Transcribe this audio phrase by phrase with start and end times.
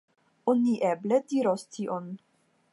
[0.53, 2.11] Oni eble diros tion.